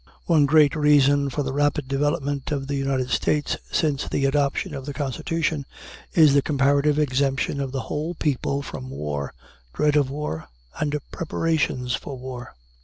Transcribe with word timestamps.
One 0.25 0.47
great 0.47 0.75
reason 0.75 1.29
for 1.29 1.43
the 1.43 1.53
rapid 1.53 1.87
development 1.87 2.51
of 2.51 2.65
the 2.65 2.73
United 2.73 3.11
States 3.11 3.55
since 3.71 4.07
the 4.09 4.25
adoption 4.25 4.73
of 4.73 4.87
the 4.87 4.95
Constitution 4.95 5.63
is 6.15 6.33
the 6.33 6.41
comparative 6.41 6.97
exemption 6.97 7.61
of 7.61 7.71
the 7.71 7.81
whole 7.81 8.15
people 8.15 8.63
from 8.63 8.89
war, 8.89 9.35
dread 9.75 9.95
of 9.95 10.09
war, 10.09 10.47
and 10.79 10.97
preparations 11.11 11.93
for 11.93 12.17
war. 12.17 12.55